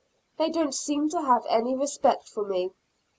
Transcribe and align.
They 0.39 0.49
don't 0.49 0.73
seem 0.73 1.09
to 1.09 1.21
have 1.21 1.45
any 1.47 1.75
respect 1.75 2.27
for 2.27 2.43
me. 2.43 2.71